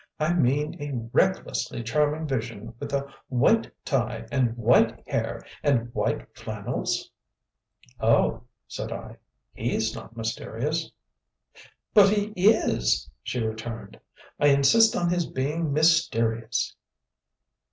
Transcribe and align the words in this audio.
I 0.19 0.33
mean 0.33 0.77
a 0.81 1.07
RECKLESSLY 1.15 1.83
charming 1.83 2.25
vision 2.25 2.73
with 2.79 2.91
a 2.91 3.07
WHITE 3.29 3.71
tie 3.85 4.25
and 4.31 4.57
WHITE 4.57 5.07
hair 5.07 5.45
and 5.61 5.93
WHITE 5.93 6.35
flannels." 6.35 7.11
"Oh," 7.99 8.41
said 8.67 8.91
I, 8.91 9.17
"HE'S 9.53 9.93
not 9.93 10.17
mysterious." 10.17 10.89
"But 11.93 12.09
he 12.09 12.33
IS," 12.35 13.11
she 13.21 13.41
returned; 13.43 13.99
"I 14.39 14.47
insist 14.47 14.95
on 14.95 15.11
his 15.11 15.27
being 15.27 15.71
MYSTERIOUS! 15.71 16.75